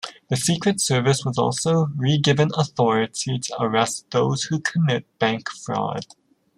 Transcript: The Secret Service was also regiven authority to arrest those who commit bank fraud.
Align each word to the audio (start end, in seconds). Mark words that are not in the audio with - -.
The 0.31 0.35
Secret 0.35 0.81
Service 0.81 1.23
was 1.23 1.37
also 1.37 1.85
regiven 1.95 2.49
authority 2.57 3.37
to 3.37 3.61
arrest 3.61 4.09
those 4.09 4.45
who 4.45 4.59
commit 4.59 5.05
bank 5.19 5.47
fraud. 5.51 6.07